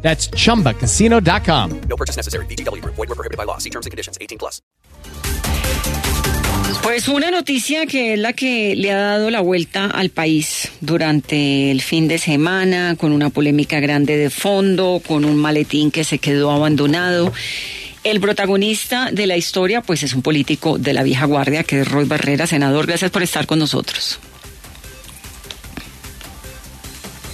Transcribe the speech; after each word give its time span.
That's 0.00 0.30
chumbacasino.com. 0.30 1.80
No 1.88 1.96
purchase 1.96 2.16
necessary. 2.16 2.46
BGW. 2.46 2.82
Void 2.84 2.96
were 2.96 3.14
prohibited 3.14 3.36
by 3.36 3.44
law. 3.44 3.58
See 3.58 3.70
terms 3.70 3.84
and 3.84 3.90
conditions. 3.90 4.16
18 4.20 4.38
plus. 4.38 4.62
Pues 6.82 7.08
una 7.08 7.30
noticia 7.30 7.86
que 7.86 8.14
es 8.14 8.18
la 8.18 8.32
que 8.32 8.74
le 8.74 8.92
ha 8.92 8.98
dado 8.98 9.30
la 9.30 9.40
vuelta 9.40 9.86
al 9.86 10.10
país 10.10 10.70
durante 10.80 11.70
el 11.70 11.82
fin 11.82 12.08
de 12.08 12.18
semana, 12.18 12.96
con 12.96 13.12
una 13.12 13.30
polémica 13.30 13.78
grande 13.80 14.16
de 14.16 14.30
fondo, 14.30 15.02
con 15.06 15.24
un 15.24 15.36
maletín 15.36 15.90
que 15.90 16.04
se 16.04 16.18
quedó 16.18 16.50
abandonado. 16.50 17.32
El 18.04 18.20
protagonista 18.20 19.10
de 19.12 19.26
la 19.26 19.36
historia, 19.36 19.82
pues 19.82 20.02
es 20.02 20.14
un 20.14 20.22
político 20.22 20.78
de 20.78 20.94
la 20.94 21.02
vieja 21.02 21.26
guardia, 21.26 21.62
que 21.62 21.80
es 21.80 21.88
Roy 21.88 22.06
Barrera. 22.06 22.46
Senador, 22.46 22.86
gracias 22.86 23.10
por 23.10 23.22
estar 23.22 23.46
con 23.46 23.58
nosotros. 23.58 24.18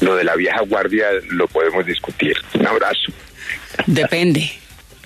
Lo 0.05 0.17
de 0.17 0.25
la 0.25 0.37
vieja 0.37 0.61
guardia 0.69 1.07
lo 1.31 1.47
podemos 1.49 1.85
discutir. 1.87 2.35
Un 2.55 2.67
abrazo. 2.67 3.13
Depende, 3.87 4.51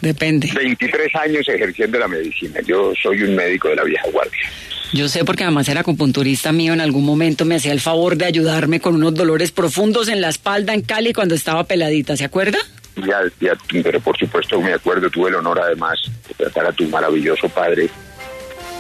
depende. 0.01 0.51
23 0.55 1.15
años 1.17 1.49
ejerciendo 1.49 1.99
la 1.99 2.09
medicina. 2.09 2.61
Yo 2.67 2.93
soy 3.01 3.23
un 3.23 3.35
médico 3.37 3.69
de 3.69 3.77
la 3.77 3.85
vieja 3.85 4.05
guardia. 4.11 4.51
Yo 4.93 5.07
sé 5.09 5.25
porque 5.25 5.45
además 5.45 5.69
era 5.69 5.81
acupunturista 5.81 6.51
mío, 6.51 6.73
en 6.73 6.81
algún 6.81 7.05
momento 7.05 7.45
me 7.45 7.57
hacía 7.57 7.73
el 7.73 7.81
favor 7.81 8.17
de 8.17 8.25
ayudarme 8.25 8.81
con 8.81 8.95
unos 8.95 9.15
dolores 9.15 9.53
profundos 9.53 10.09
en 10.09 10.21
la 10.23 10.31
espalda 10.31 10.73
en 10.73 10.81
Cali 10.83 11.13
cuando 11.13 11.35
estaba 11.35 11.65
peladita, 11.65 12.17
¿se 12.17 12.25
acuerda? 12.25 12.59
Ya, 12.97 13.21
ya, 13.39 13.53
pero 13.83 14.01
por 14.01 14.17
supuesto 14.19 14.61
me 14.63 14.73
acuerdo, 14.73 15.11
tuve 15.11 15.29
el 15.29 15.37
honor 15.37 15.61
además 15.61 15.99
de 16.27 16.35
tratar 16.35 16.67
a 16.67 16.73
tu 16.73 16.85
maravilloso 16.89 17.49
padre, 17.51 17.91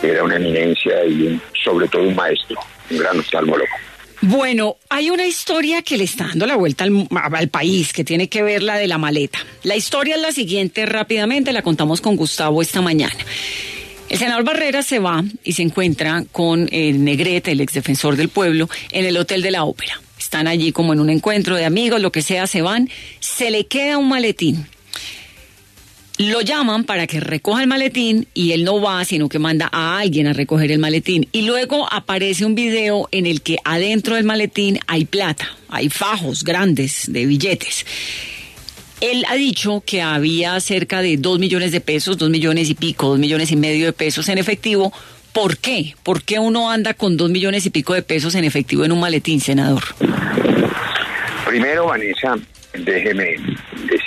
que 0.01 0.11
era 0.11 0.25
una 0.25 0.37
eminencia 0.37 1.05
y 1.05 1.27
un- 1.27 1.43
sobre 1.63 1.87
todo 1.89 2.03
un 2.05 2.17
maestro, 2.17 2.59
un 2.91 2.99
gran 2.99 3.19
oftalmólogo. 3.19 3.69
Bueno, 4.21 4.77
hay 4.89 5.11
una 5.11 5.27
historia 5.27 5.83
que 5.83 5.97
le 5.97 6.05
está 6.05 6.27
dando 6.29 6.47
la 6.47 6.57
vuelta 6.57 6.85
al, 6.85 7.07
al 7.11 7.49
país, 7.49 7.93
que 7.93 8.05
tiene 8.05 8.29
que 8.29 8.43
ver 8.43 8.63
la 8.63 8.77
de 8.77 8.89
la 8.89 8.99
maleta. 8.99 9.39
La 9.63 9.77
historia 9.77 10.17
es 10.17 10.21
la 10.21 10.33
siguiente, 10.33 10.87
rápidamente 10.87 11.53
la 11.53 11.63
contamos 11.63 12.01
con 12.01 12.17
Gustavo 12.17 12.61
esta 12.61 12.81
mañana. 12.81 13.17
El 14.09 14.19
senador 14.19 14.43
Barrera 14.43 14.83
se 14.83 14.99
va 14.99 15.23
y 15.45 15.53
se 15.53 15.63
encuentra 15.63 16.25
con 16.33 16.69
el 16.73 17.05
Negrete, 17.05 17.53
el 17.53 17.61
exdefensor 17.61 18.17
del 18.17 18.29
pueblo, 18.29 18.69
en 18.91 19.05
el 19.05 19.17
Hotel 19.17 19.43
de 19.43 19.51
la 19.51 19.65
Ópera. 19.65 20.01
Están 20.19 20.49
allí 20.49 20.73
como 20.73 20.93
en 20.93 21.01
un 21.01 21.11
encuentro 21.11 21.57
de 21.57 21.65
amigos, 21.65 22.01
lo 22.01 22.11
que 22.11 22.23
sea, 22.23 22.47
se 22.47 22.63
van. 22.63 22.89
Se 23.21 23.51
le 23.51 23.67
queda 23.67 23.99
un 23.99 24.09
maletín. 24.09 24.67
Lo 26.19 26.41
llaman 26.41 26.83
para 26.83 27.07
que 27.07 27.21
recoja 27.21 27.63
el 27.63 27.69
maletín 27.69 28.27
y 28.35 28.51
él 28.51 28.65
no 28.65 28.81
va, 28.81 29.05
sino 29.05 29.29
que 29.29 29.39
manda 29.39 29.69
a 29.71 30.01
alguien 30.01 30.27
a 30.27 30.33
recoger 30.33 30.73
el 30.73 30.81
maletín. 30.81 31.29
Y 31.31 31.43
luego 31.43 31.87
aparece 31.93 32.45
un 32.45 32.57
video 32.57 33.09
en 33.13 33.25
el 33.25 33.41
que 33.41 33.59
adentro 33.65 34.17
del 34.17 34.25
maletín 34.25 34.81
hay 34.89 35.05
plata, 35.05 35.49
hay 35.69 35.91
fajos 35.91 36.43
grandes 36.43 37.05
de 37.07 37.25
billetes. 37.25 37.87
Él 39.01 39.25
ha 39.29 39.37
dicho 39.37 39.85
que 39.87 40.03
había 40.03 40.59
cerca 40.59 41.03
de 41.03 41.19
dos 41.19 41.39
millones 41.39 41.71
de 41.71 41.81
pesos, 41.81 42.19
dos 42.19 42.31
millones 42.31 42.69
y 42.69 42.75
pico, 42.75 43.11
dos 43.11 43.19
millones 43.21 43.53
y 43.53 43.57
medio 43.57 43.87
de 43.87 43.93
pesos 43.93 44.29
en 44.29 44.39
efectivo. 44.39 44.93
¿Por 45.33 45.59
qué? 45.59 45.95
¿Por 46.03 46.25
qué 46.25 46.41
uno 46.41 46.69
anda 46.69 46.95
con 46.95 47.17
dos 47.17 47.31
millones 47.31 47.65
y 47.67 47.71
pico 47.71 47.95
de 47.95 48.03
pesos 48.03 48.35
en 48.35 48.43
efectivo 48.43 48.85
en 48.85 48.91
un 48.91 48.99
maletín, 48.99 49.41
senador? 49.41 49.85
Primero, 51.47 51.87
Vanessa, 51.87 52.37
déjeme 52.73 53.37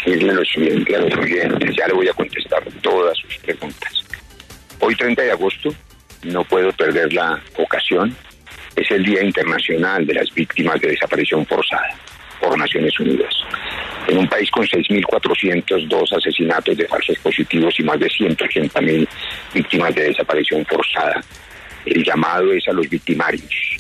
decirle 0.06 0.34
lo 0.34 0.46
siguiente 0.46 0.96
a 0.96 1.00
los 1.00 1.14
oyentes. 1.16 1.76
Ya 1.76 1.88
le 1.88 1.94
voy 1.94 2.08
a 2.08 2.14
contestar 2.14 2.64
todas 2.82 3.18
sus 3.18 3.38
preguntas. 3.38 4.06
Hoy, 4.80 4.96
30 4.96 5.22
de 5.22 5.32
agosto, 5.32 5.74
no 6.24 6.44
puedo 6.44 6.72
perder 6.72 7.14
la 7.14 7.42
ocasión. 7.58 8.16
Es 8.76 8.90
el 8.92 9.04
Día 9.04 9.24
Internacional 9.24 10.06
de 10.06 10.14
las 10.14 10.34
Víctimas 10.34 10.80
de 10.82 10.90
Desaparición 10.90 11.46
Forzada 11.46 11.96
por 12.40 12.58
Naciones 12.58 13.00
Unidas. 13.00 13.34
En 14.08 14.18
un 14.18 14.28
país 14.28 14.50
con 14.50 14.66
6.402 14.66 16.18
asesinatos 16.18 16.76
de 16.76 16.88
falsos 16.88 17.18
positivos 17.20 17.80
y 17.80 17.84
más 17.84 18.00
de 18.00 18.08
180.000 18.08 19.08
víctimas 19.54 19.94
de 19.94 20.04
desaparición 20.06 20.66
forzada, 20.66 21.22
el 21.86 22.04
llamado 22.04 22.52
es 22.52 22.68
a 22.68 22.74
los 22.74 22.90
victimarios. 22.90 23.78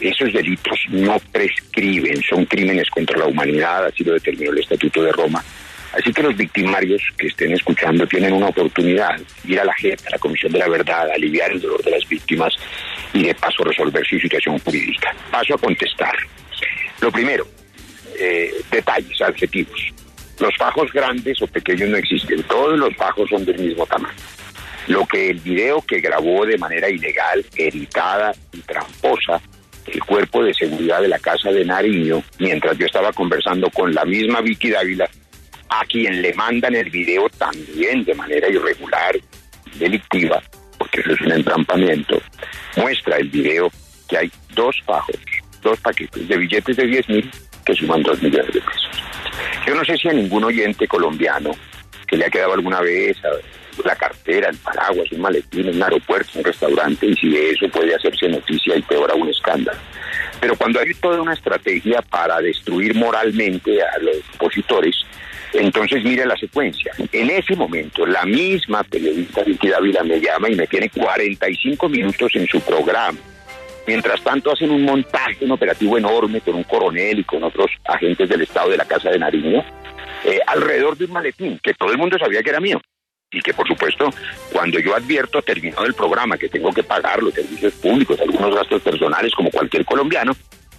Esos 0.00 0.32
delitos 0.32 0.78
no 0.88 1.18
prescriben, 1.32 2.22
son 2.22 2.46
crímenes 2.46 2.88
contra 2.88 3.18
la 3.18 3.26
humanidad, 3.26 3.86
así 3.86 4.04
lo 4.04 4.14
determinó 4.14 4.52
el 4.52 4.58
Estatuto 4.58 5.02
de 5.02 5.12
Roma. 5.12 5.44
Así 5.92 6.12
que 6.12 6.22
los 6.22 6.36
victimarios 6.36 7.02
que 7.16 7.28
estén 7.28 7.52
escuchando 7.52 8.06
tienen 8.06 8.32
una 8.32 8.48
oportunidad, 8.48 9.18
ir 9.44 9.58
a 9.58 9.64
la 9.64 9.74
JEP, 9.74 9.98
a 10.06 10.10
la 10.10 10.18
Comisión 10.18 10.52
de 10.52 10.58
la 10.58 10.68
Verdad, 10.68 11.10
aliviar 11.10 11.50
el 11.50 11.60
dolor 11.60 11.82
de 11.82 11.92
las 11.92 12.06
víctimas 12.06 12.54
y 13.14 13.24
de 13.24 13.34
paso 13.34 13.64
resolver 13.64 14.06
su 14.06 14.18
situación 14.18 14.58
jurídica. 14.58 15.14
Paso 15.30 15.54
a 15.54 15.58
contestar. 15.58 16.14
Lo 17.00 17.10
primero, 17.10 17.46
eh, 18.18 18.52
detalles, 18.70 19.20
adjetivos. 19.22 19.80
Los 20.38 20.54
fajos 20.56 20.92
grandes 20.92 21.40
o 21.42 21.46
pequeños 21.46 21.88
no 21.88 21.96
existen, 21.96 22.42
todos 22.44 22.78
los 22.78 22.94
fajos 22.96 23.28
son 23.30 23.44
del 23.44 23.58
mismo 23.58 23.86
tamaño. 23.86 24.14
Lo 24.88 25.06
que 25.06 25.30
el 25.30 25.40
video 25.40 25.82
que 25.82 26.00
grabó 26.00 26.46
de 26.46 26.58
manera 26.58 26.88
ilegal, 26.88 27.44
editada 27.56 28.32
y 28.52 28.58
tramposa 28.60 29.40
el 29.86 30.04
cuerpo 30.04 30.44
de 30.44 30.54
seguridad 30.54 31.00
de 31.00 31.08
la 31.08 31.18
Casa 31.18 31.50
de 31.50 31.64
Nariño, 31.64 32.22
mientras 32.38 32.76
yo 32.78 32.86
estaba 32.86 33.12
conversando 33.12 33.70
con 33.70 33.94
la 33.94 34.04
misma 34.04 34.40
Vicky 34.40 34.70
Dávila, 34.70 35.08
a 35.70 35.84
quien 35.84 36.22
le 36.22 36.32
mandan 36.34 36.74
el 36.74 36.90
video 36.90 37.28
también 37.30 38.04
de 38.04 38.14
manera 38.14 38.48
irregular, 38.48 39.16
delictiva, 39.74 40.42
porque 40.78 41.00
eso 41.00 41.12
es 41.12 41.20
un 41.20 41.32
entrampamiento, 41.32 42.20
muestra 42.76 43.16
el 43.16 43.28
video 43.28 43.70
que 44.08 44.18
hay 44.18 44.32
dos 44.54 44.76
fajos, 44.86 45.16
dos 45.62 45.78
paquetes 45.80 46.26
de 46.28 46.36
billetes 46.36 46.76
de 46.76 46.86
10 46.86 47.08
mil 47.08 47.30
que 47.64 47.74
suman 47.74 48.02
2 48.02 48.22
millones 48.22 48.52
de 48.54 48.60
pesos. 48.60 48.88
Yo 49.66 49.74
no 49.74 49.84
sé 49.84 49.96
si 49.98 50.08
a 50.08 50.12
ningún 50.12 50.44
oyente 50.44 50.88
colombiano 50.88 51.50
que 52.06 52.16
le 52.16 52.24
ha 52.24 52.30
quedado 52.30 52.54
alguna 52.54 52.80
vez 52.80 53.16
a- 53.24 53.28
la 53.84 53.94
cartera, 53.94 54.48
el 54.48 54.56
paraguas, 54.56 55.12
un 55.12 55.20
maletín, 55.20 55.68
un 55.68 55.80
aeropuerto, 55.80 56.30
un 56.38 56.44
restaurante, 56.44 57.06
y 57.06 57.14
si 57.14 57.28
de 57.28 57.50
eso 57.50 57.68
puede 57.68 57.94
hacerse 57.94 58.28
noticia 58.28 58.74
y 58.76 58.82
peor 58.82 59.08
aún 59.12 59.28
escándalo. 59.28 59.78
Pero 60.40 60.56
cuando 60.56 60.80
hay 60.80 60.92
toda 60.94 61.22
una 61.22 61.34
estrategia 61.34 62.02
para 62.02 62.40
destruir 62.40 62.94
moralmente 62.96 63.80
a 63.80 63.98
los 64.00 64.16
opositores, 64.34 64.96
entonces 65.54 66.04
mire 66.04 66.26
la 66.26 66.36
secuencia. 66.36 66.92
En 67.12 67.30
ese 67.30 67.56
momento, 67.56 68.06
la 68.06 68.24
misma 68.24 68.82
periodista 68.84 69.42
Vicky 69.42 69.68
Dávila 69.68 70.02
me 70.02 70.20
llama 70.20 70.50
y 70.50 70.54
me 70.54 70.66
tiene 70.66 70.90
45 70.90 71.88
minutos 71.88 72.30
en 72.34 72.46
su 72.46 72.60
programa. 72.60 73.18
Mientras 73.86 74.22
tanto 74.22 74.52
hacen 74.52 74.70
un 74.70 74.84
montaje, 74.84 75.44
un 75.44 75.52
operativo 75.52 75.96
enorme 75.96 76.42
con 76.42 76.56
un 76.56 76.64
coronel 76.64 77.20
y 77.20 77.24
con 77.24 77.42
otros 77.42 77.70
agentes 77.86 78.28
del 78.28 78.42
Estado 78.42 78.70
de 78.70 78.76
la 78.76 78.84
Casa 78.84 79.10
de 79.10 79.18
Nariño, 79.18 79.64
eh, 80.24 80.40
alrededor 80.46 80.96
de 80.96 81.06
un 81.06 81.12
maletín 81.12 81.58
que 81.62 81.72
todo 81.72 81.90
el 81.90 81.98
mundo 81.98 82.18
sabía 82.18 82.42
que 82.42 82.50
era 82.50 82.60
mío. 82.60 82.80
Y 83.30 83.40
que 83.40 83.54
por 83.54 83.66
supuesto, 83.66 84.10
cuando 84.52 84.78
yo 84.78 84.94
advierto 84.94 85.42
terminado 85.42 85.84
el 85.86 85.94
programa 85.94 86.38
que 86.38 86.48
tengo 86.48 86.72
que 86.72 86.82
pagar 86.82 87.22
los 87.22 87.34
servicios 87.34 87.74
públicos, 87.74 88.20
algunos 88.20 88.54
gastos 88.54 88.82
personales 88.82 89.34
como 89.34 89.50
cualquier 89.50 89.84
colombiano, 89.84 90.34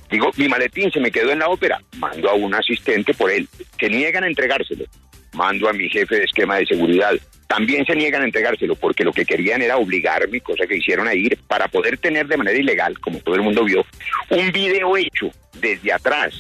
digo, 0.09 0.31
mi 0.37 0.47
maletín 0.47 0.91
se 0.91 0.99
me 0.99 1.11
quedó 1.11 1.31
en 1.31 1.39
la 1.39 1.49
ópera, 1.49 1.79
mando 1.97 2.29
a 2.29 2.33
un 2.33 2.53
asistente 2.53 3.13
por 3.13 3.31
él, 3.31 3.47
que 3.77 3.89
niegan 3.89 4.23
a 4.23 4.27
entregárselo, 4.27 4.85
mando 5.33 5.69
a 5.69 5.73
mi 5.73 5.89
jefe 5.89 6.15
de 6.15 6.23
esquema 6.23 6.57
de 6.57 6.65
seguridad, 6.65 7.13
también 7.47 7.85
se 7.85 7.95
niegan 7.95 8.21
a 8.21 8.25
entregárselo 8.25 8.75
porque 8.75 9.03
lo 9.03 9.11
que 9.11 9.25
querían 9.25 9.61
era 9.61 9.77
obligarme, 9.77 10.41
cosa 10.41 10.67
que 10.67 10.77
hicieron 10.77 11.07
a 11.07 11.15
ir, 11.15 11.37
para 11.47 11.67
poder 11.67 11.97
tener 11.97 12.27
de 12.27 12.37
manera 12.37 12.57
ilegal, 12.57 12.99
como 12.99 13.19
todo 13.19 13.35
el 13.35 13.41
mundo 13.41 13.63
vio, 13.63 13.85
un 14.29 14.51
video 14.51 14.95
hecho 14.97 15.31
desde 15.59 15.91
atrás, 15.91 16.33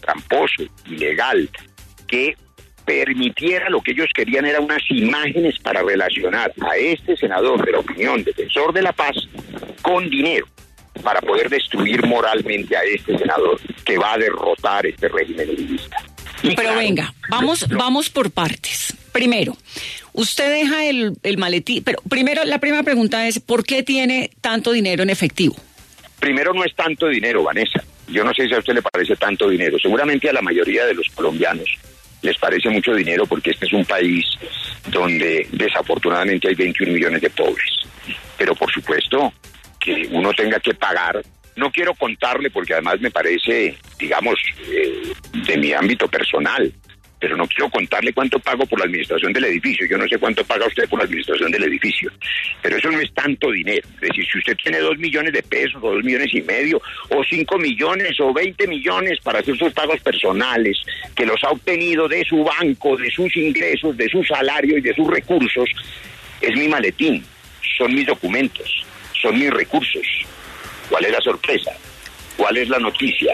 tramposo, 0.00 0.64
ilegal, 0.86 1.48
que 2.06 2.36
permitiera 2.84 3.70
lo 3.70 3.80
que 3.80 3.92
ellos 3.92 4.08
querían 4.14 4.44
era 4.44 4.60
unas 4.60 4.82
imágenes 4.90 5.58
para 5.58 5.82
relacionar 5.82 6.52
a 6.60 6.76
este 6.76 7.16
senador 7.16 7.64
de 7.64 7.72
la 7.72 7.78
opinión, 7.78 8.22
defensor 8.22 8.72
de 8.72 8.82
la 8.82 8.92
paz, 8.92 9.16
con 9.82 10.08
dinero 10.10 10.46
para 11.02 11.20
poder 11.20 11.48
destruir 11.48 12.06
moralmente 12.06 12.76
a 12.76 12.82
este 12.82 13.18
senador 13.18 13.60
que 13.84 13.98
va 13.98 14.14
a 14.14 14.18
derrotar 14.18 14.86
este 14.86 15.08
régimen 15.08 15.50
uribista. 15.50 15.96
Pero 16.42 16.54
claro, 16.54 16.78
venga, 16.78 17.14
vamos, 17.30 17.68
no, 17.68 17.78
vamos 17.78 18.10
por 18.10 18.30
partes. 18.30 18.94
Primero, 19.12 19.56
usted 20.12 20.50
deja 20.50 20.84
el, 20.84 21.12
el 21.22 21.38
maletín, 21.38 21.82
pero 21.82 22.00
primero 22.08 22.44
la 22.44 22.58
primera 22.58 22.82
pregunta 22.82 23.26
es, 23.26 23.40
¿por 23.40 23.64
qué 23.64 23.82
tiene 23.82 24.30
tanto 24.40 24.72
dinero 24.72 25.02
en 25.02 25.10
efectivo? 25.10 25.56
Primero 26.20 26.52
no 26.52 26.64
es 26.64 26.74
tanto 26.74 27.08
dinero, 27.08 27.42
Vanessa. 27.42 27.82
Yo 28.08 28.24
no 28.24 28.32
sé 28.34 28.46
si 28.46 28.54
a 28.54 28.58
usted 28.58 28.74
le 28.74 28.82
parece 28.82 29.16
tanto 29.16 29.48
dinero. 29.48 29.78
Seguramente 29.78 30.28
a 30.28 30.32
la 30.32 30.42
mayoría 30.42 30.84
de 30.84 30.94
los 30.94 31.08
colombianos 31.14 31.68
les 32.22 32.38
parece 32.38 32.70
mucho 32.70 32.94
dinero 32.94 33.26
porque 33.26 33.50
este 33.50 33.66
es 33.66 33.72
un 33.72 33.84
país 33.84 34.24
donde 34.86 35.46
desafortunadamente 35.52 36.48
hay 36.48 36.54
21 36.54 36.92
millones 36.92 37.20
de 37.20 37.30
pobres. 37.30 37.70
Pero 38.36 38.54
por 38.54 38.70
supuesto 38.72 39.32
que 39.84 40.08
uno 40.10 40.32
tenga 40.32 40.58
que 40.58 40.74
pagar, 40.74 41.22
no 41.56 41.70
quiero 41.70 41.94
contarle 41.94 42.50
porque 42.50 42.72
además 42.72 43.00
me 43.00 43.10
parece, 43.10 43.76
digamos, 43.98 44.34
eh, 44.68 45.12
de 45.46 45.56
mi 45.58 45.72
ámbito 45.72 46.08
personal, 46.08 46.72
pero 47.20 47.36
no 47.36 47.46
quiero 47.46 47.70
contarle 47.70 48.12
cuánto 48.12 48.38
pago 48.38 48.66
por 48.66 48.78
la 48.78 48.86
administración 48.86 49.32
del 49.32 49.44
edificio. 49.44 49.86
Yo 49.86 49.96
no 49.96 50.08
sé 50.08 50.18
cuánto 50.18 50.44
paga 50.44 50.66
usted 50.66 50.88
por 50.88 50.98
la 50.98 51.04
administración 51.04 51.50
del 51.52 51.64
edificio, 51.64 52.10
pero 52.60 52.76
eso 52.76 52.90
no 52.90 53.00
es 53.00 53.12
tanto 53.14 53.50
dinero. 53.50 53.86
Es 53.94 54.00
decir, 54.08 54.26
si 54.30 54.38
usted 54.38 54.56
tiene 54.56 54.78
dos 54.80 54.98
millones 54.98 55.32
de 55.32 55.42
pesos, 55.42 55.82
o 55.82 55.92
dos 55.94 56.04
millones 56.04 56.34
y 56.34 56.42
medio, 56.42 56.82
o 57.10 57.22
cinco 57.24 57.56
millones, 57.58 58.18
o 58.20 58.32
veinte 58.32 58.66
millones 58.66 59.20
para 59.22 59.38
hacer 59.38 59.56
sus 59.56 59.72
pagos 59.72 60.00
personales, 60.00 60.78
que 61.14 61.24
los 61.24 61.42
ha 61.44 61.50
obtenido 61.50 62.08
de 62.08 62.24
su 62.24 62.42
banco, 62.42 62.96
de 62.96 63.10
sus 63.10 63.34
ingresos, 63.36 63.96
de 63.96 64.08
su 64.08 64.24
salario 64.24 64.78
y 64.78 64.80
de 64.80 64.94
sus 64.94 65.08
recursos, 65.08 65.68
es 66.40 66.56
mi 66.56 66.68
maletín, 66.68 67.24
son 67.78 67.94
mis 67.94 68.06
documentos, 68.06 68.84
son 69.24 69.38
mis 69.38 69.50
recursos. 69.50 70.06
¿Cuál 70.90 71.06
es 71.06 71.12
la 71.12 71.20
sorpresa? 71.22 71.72
¿Cuál 72.36 72.58
es 72.58 72.68
la 72.68 72.78
noticia? 72.78 73.32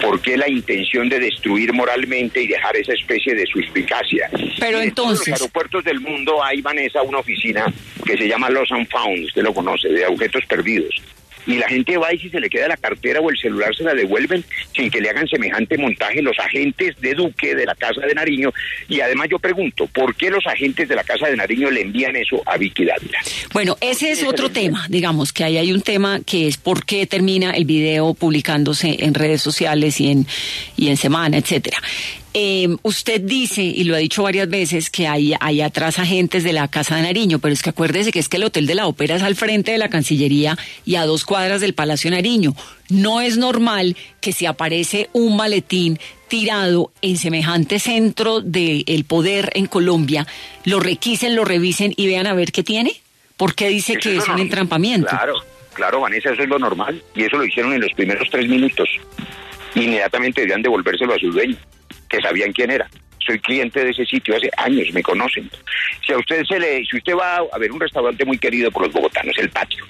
¿Por 0.00 0.20
qué 0.20 0.36
la 0.36 0.48
intención 0.50 1.08
de 1.08 1.20
destruir 1.20 1.72
moralmente 1.72 2.42
y 2.42 2.48
dejar 2.48 2.76
esa 2.76 2.92
especie 2.92 3.34
de 3.36 3.46
suspicacia? 3.46 4.28
Pero 4.58 4.78
en 4.78 4.88
entonces- 4.88 5.28
los 5.28 5.40
aeropuertos 5.40 5.84
del 5.84 6.00
mundo 6.00 6.42
hay, 6.42 6.60
Vanessa, 6.60 7.02
una 7.02 7.18
oficina 7.18 7.66
que 8.04 8.16
se 8.16 8.26
llama 8.26 8.50
Lost 8.50 8.72
and 8.72 8.88
Found, 8.90 9.26
usted 9.26 9.42
lo 9.42 9.54
conoce, 9.54 9.88
de 9.88 10.04
objetos 10.06 10.44
perdidos. 10.46 10.92
Y 11.46 11.56
la 11.56 11.68
gente 11.68 11.96
va 11.96 12.12
y 12.12 12.18
si 12.18 12.28
se 12.28 12.40
le 12.40 12.48
queda 12.48 12.68
la 12.68 12.76
cartera 12.76 13.20
o 13.20 13.30
el 13.30 13.36
celular 13.36 13.74
se 13.74 13.84
la 13.84 13.94
devuelven 13.94 14.44
sin 14.74 14.90
que 14.90 15.00
le 15.00 15.10
hagan 15.10 15.26
semejante 15.28 15.76
montaje 15.76 16.22
los 16.22 16.38
agentes 16.38 16.94
de 17.00 17.14
Duque 17.14 17.54
de 17.54 17.66
la 17.66 17.74
Casa 17.74 18.00
de 18.06 18.14
Nariño. 18.14 18.52
Y 18.88 19.00
además 19.00 19.28
yo 19.30 19.38
pregunto, 19.38 19.86
¿por 19.86 20.14
qué 20.14 20.30
los 20.30 20.46
agentes 20.46 20.88
de 20.88 20.94
la 20.94 21.04
Casa 21.04 21.26
de 21.26 21.36
Nariño 21.36 21.70
le 21.70 21.82
envían 21.82 22.16
eso 22.16 22.42
a 22.46 22.56
Vicky 22.56 22.84
Dávila? 22.84 23.18
Bueno, 23.52 23.76
ese 23.80 24.10
es 24.10 24.22
otro 24.22 24.50
tema, 24.50 24.86
digamos, 24.88 25.32
que 25.32 25.44
ahí 25.44 25.58
hay 25.58 25.72
un 25.72 25.82
tema 25.82 26.20
que 26.24 26.46
es 26.46 26.56
por 26.56 26.84
qué 26.84 27.06
termina 27.06 27.50
el 27.50 27.64
video 27.64 28.14
publicándose 28.14 28.96
en 29.00 29.14
redes 29.14 29.42
sociales 29.42 30.00
y 30.00 30.10
en, 30.10 30.26
y 30.76 30.88
en 30.88 30.96
semana, 30.96 31.38
etcétera. 31.38 31.78
Eh, 32.34 32.76
usted 32.82 33.20
dice, 33.20 33.62
y 33.62 33.84
lo 33.84 33.94
ha 33.94 33.98
dicho 33.98 34.22
varias 34.22 34.48
veces, 34.48 34.88
que 34.88 35.06
hay, 35.06 35.34
hay 35.38 35.60
atrás 35.60 35.98
agentes 35.98 36.44
de 36.44 36.52
la 36.52 36.68
Casa 36.68 36.96
de 36.96 37.02
Nariño, 37.02 37.38
pero 37.38 37.52
es 37.52 37.62
que 37.62 37.70
acuérdese 37.70 38.10
que 38.10 38.18
es 38.18 38.28
que 38.28 38.38
el 38.38 38.44
Hotel 38.44 38.66
de 38.66 38.74
la 38.74 38.86
Ópera 38.86 39.16
es 39.16 39.22
al 39.22 39.36
frente 39.36 39.72
de 39.72 39.78
la 39.78 39.90
Cancillería 39.90 40.56
y 40.86 40.94
a 40.94 41.04
dos 41.04 41.24
cuadras 41.26 41.60
del 41.60 41.74
Palacio 41.74 42.10
Nariño. 42.10 42.54
No 42.88 43.20
es 43.20 43.36
normal 43.36 43.96
que 44.20 44.32
si 44.32 44.46
aparece 44.46 45.10
un 45.12 45.36
maletín 45.36 45.98
tirado 46.28 46.90
en 47.02 47.18
semejante 47.18 47.78
centro 47.78 48.40
del 48.40 49.04
poder 49.06 49.50
en 49.54 49.66
Colombia, 49.66 50.26
lo 50.64 50.80
requisen, 50.80 51.36
lo 51.36 51.44
revisen 51.44 51.92
y 51.96 52.06
vean 52.06 52.26
a 52.26 52.34
ver 52.34 52.52
qué 52.52 52.62
tiene. 52.62 53.02
¿Por 53.36 53.54
qué 53.54 53.68
dice 53.68 53.94
Eso 53.94 54.00
que 54.00 54.16
es 54.16 54.28
un 54.28 54.38
entrampamiento? 54.38 55.08
Claro, 55.08 55.34
claro, 55.74 56.00
Vanessa, 56.00 56.30
eso 56.30 56.42
es 56.42 56.48
lo 56.48 56.58
normal. 56.58 57.02
Y 57.14 57.24
eso 57.24 57.36
lo 57.36 57.44
hicieron 57.44 57.74
en 57.74 57.82
los 57.82 57.92
primeros 57.92 58.28
tres 58.30 58.48
minutos. 58.48 58.88
Inmediatamente 59.74 60.42
debían 60.42 60.62
devolvérselo 60.62 61.14
a 61.14 61.18
su 61.18 61.30
dueño, 61.30 61.56
que 62.12 62.20
sabían 62.20 62.52
quién 62.52 62.70
era. 62.70 62.88
Soy 63.26 63.38
cliente 63.38 63.82
de 63.82 63.90
ese 63.90 64.04
sitio 64.04 64.36
hace 64.36 64.50
años, 64.56 64.92
me 64.92 65.02
conocen. 65.02 65.48
Si 66.06 66.12
a 66.12 66.18
usted 66.18 66.44
se 66.44 66.58
le, 66.58 66.84
si 66.84 66.96
usted 66.96 67.14
va 67.14 67.38
a 67.38 67.58
ver 67.58 67.72
un 67.72 67.80
restaurante 67.80 68.24
muy 68.24 68.36
querido 68.36 68.70
por 68.70 68.82
los 68.82 68.92
bogotanos, 68.92 69.36
el 69.38 69.48
patio, 69.48 69.84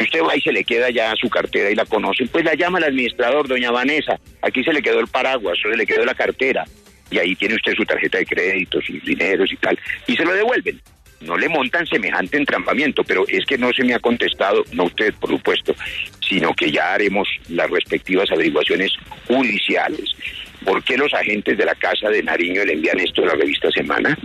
usted 0.00 0.22
va 0.22 0.36
y 0.36 0.40
se 0.40 0.52
le 0.52 0.62
queda 0.62 0.90
ya 0.90 1.14
su 1.16 1.28
cartera 1.28 1.70
y 1.70 1.74
la 1.74 1.86
conocen, 1.86 2.28
pues 2.28 2.44
la 2.44 2.54
llama 2.54 2.78
el 2.78 2.84
administrador, 2.84 3.48
doña 3.48 3.70
Vanessa, 3.70 4.18
aquí 4.42 4.62
se 4.62 4.72
le 4.72 4.82
quedó 4.82 5.00
el 5.00 5.08
paraguas, 5.08 5.58
se 5.60 5.76
le 5.76 5.86
quedó 5.86 6.04
la 6.04 6.14
cartera, 6.14 6.64
y 7.10 7.18
ahí 7.18 7.34
tiene 7.34 7.54
usted 7.54 7.74
su 7.74 7.84
tarjeta 7.84 8.18
de 8.18 8.26
crédito, 8.26 8.80
sus 8.82 9.02
dineros 9.04 9.50
y 9.50 9.56
tal, 9.56 9.78
y 10.06 10.14
se 10.14 10.24
lo 10.24 10.32
devuelven. 10.32 10.80
No 11.22 11.38
le 11.38 11.48
montan 11.48 11.86
semejante 11.86 12.36
entrampamiento, 12.36 13.02
pero 13.02 13.24
es 13.26 13.46
que 13.46 13.56
no 13.56 13.72
se 13.72 13.82
me 13.84 13.94
ha 13.94 13.98
contestado, 13.98 14.62
no 14.72 14.84
usted, 14.84 15.14
por 15.14 15.30
supuesto, 15.30 15.74
sino 16.20 16.52
que 16.52 16.70
ya 16.70 16.92
haremos 16.92 17.26
las 17.48 17.70
respectivas 17.70 18.30
averiguaciones 18.30 18.92
judiciales. 19.26 20.14
¿Por 20.66 20.82
qué 20.82 20.96
los 20.96 21.14
agentes 21.14 21.56
de 21.56 21.64
la 21.64 21.76
Casa 21.76 22.08
de 22.08 22.24
Nariño 22.24 22.64
le 22.64 22.72
envían 22.72 22.98
esto 22.98 23.22
a 23.22 23.26
la 23.26 23.34
revista 23.34 23.70
Semana? 23.70 24.18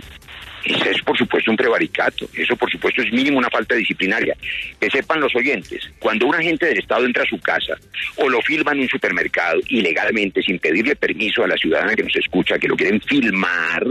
Eso 0.64 0.90
es, 0.90 1.00
por 1.02 1.16
supuesto, 1.16 1.52
un 1.52 1.56
prevaricato. 1.56 2.28
Eso, 2.34 2.56
por 2.56 2.70
supuesto, 2.70 3.00
es 3.00 3.12
mínimo 3.12 3.38
una 3.38 3.48
falta 3.48 3.76
disciplinaria. 3.76 4.36
Que 4.80 4.90
sepan 4.90 5.20
los 5.20 5.34
oyentes, 5.36 5.88
cuando 6.00 6.26
un 6.26 6.34
agente 6.34 6.66
del 6.66 6.78
Estado 6.78 7.04
entra 7.04 7.22
a 7.22 7.26
su 7.26 7.38
casa 7.40 7.74
o 8.16 8.28
lo 8.28 8.42
filma 8.42 8.72
en 8.72 8.80
un 8.80 8.88
supermercado 8.88 9.60
ilegalmente, 9.68 10.42
sin 10.42 10.58
pedirle 10.58 10.96
permiso 10.96 11.44
a 11.44 11.48
la 11.48 11.56
ciudadana 11.56 11.94
que 11.94 12.02
nos 12.02 12.16
escucha, 12.16 12.58
que 12.58 12.68
lo 12.68 12.76
quieren 12.76 13.00
filmar, 13.00 13.86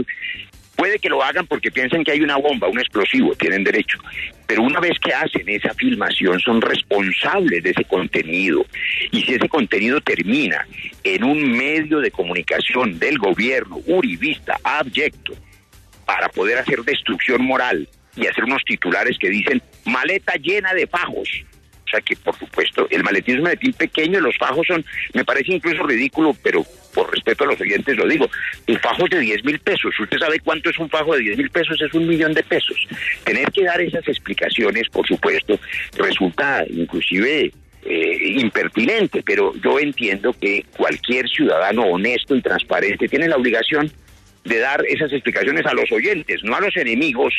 puede 0.82 0.98
que 0.98 1.08
lo 1.08 1.22
hagan 1.22 1.46
porque 1.46 1.70
piensan 1.70 2.02
que 2.02 2.10
hay 2.10 2.22
una 2.22 2.36
bomba, 2.38 2.66
un 2.66 2.80
explosivo, 2.80 3.36
tienen 3.36 3.62
derecho. 3.62 4.00
Pero 4.48 4.62
una 4.62 4.80
vez 4.80 4.98
que 4.98 5.14
hacen 5.14 5.48
esa 5.48 5.72
filmación, 5.74 6.40
son 6.40 6.60
responsables 6.60 7.62
de 7.62 7.70
ese 7.70 7.84
contenido. 7.84 8.66
Y 9.12 9.22
si 9.22 9.34
ese 9.34 9.48
contenido 9.48 10.00
termina 10.00 10.66
en 11.04 11.22
un 11.22 11.52
medio 11.56 12.00
de 12.00 12.10
comunicación 12.10 12.98
del 12.98 13.16
gobierno, 13.18 13.78
uribista, 13.86 14.58
abyecto, 14.64 15.34
para 16.04 16.28
poder 16.28 16.58
hacer 16.58 16.80
destrucción 16.80 17.44
moral 17.44 17.88
y 18.16 18.26
hacer 18.26 18.42
unos 18.42 18.64
titulares 18.64 19.16
que 19.20 19.30
dicen 19.30 19.62
maleta 19.84 20.32
llena 20.34 20.74
de 20.74 20.88
fajos. 20.88 21.28
O 21.86 21.88
sea 21.92 22.00
que, 22.00 22.16
por 22.16 22.36
supuesto, 22.36 22.88
el 22.90 23.04
maletín 23.04 23.34
es 23.34 23.38
un 23.38 23.44
maletín 23.44 23.72
pequeño, 23.74 24.18
los 24.18 24.36
fajos 24.36 24.66
son, 24.66 24.84
me 25.14 25.24
parece 25.24 25.52
incluso 25.52 25.84
ridículo, 25.84 26.34
pero 26.42 26.66
por 26.94 27.10
respeto 27.10 27.44
a 27.44 27.48
los 27.48 27.60
oyentes 27.60 27.96
lo 27.96 28.06
digo, 28.06 28.28
un 28.68 28.78
fajo 28.78 29.06
de 29.08 29.20
10 29.20 29.44
mil 29.44 29.58
pesos. 29.60 29.94
¿Usted 29.98 30.18
sabe 30.18 30.40
cuánto 30.40 30.70
es 30.70 30.78
un 30.78 30.88
fajo 30.88 31.14
de 31.14 31.20
10 31.20 31.38
mil 31.38 31.50
pesos? 31.50 31.80
Es 31.80 31.92
un 31.94 32.06
millón 32.06 32.34
de 32.34 32.42
pesos. 32.42 32.76
Tener 33.24 33.50
que 33.50 33.64
dar 33.64 33.80
esas 33.80 34.06
explicaciones, 34.08 34.88
por 34.90 35.06
supuesto, 35.06 35.58
resulta 35.96 36.64
inclusive 36.68 37.52
eh, 37.84 38.18
impertinente, 38.36 39.22
pero 39.24 39.52
yo 39.62 39.78
entiendo 39.78 40.32
que 40.40 40.64
cualquier 40.76 41.28
ciudadano 41.28 41.82
honesto 41.82 42.36
y 42.36 42.42
transparente 42.42 43.08
tiene 43.08 43.28
la 43.28 43.36
obligación 43.36 43.90
de 44.44 44.58
dar 44.58 44.84
esas 44.88 45.12
explicaciones 45.12 45.66
a 45.66 45.74
los 45.74 45.90
oyentes, 45.92 46.42
no 46.42 46.56
a 46.56 46.60
los 46.60 46.76
enemigos, 46.76 47.32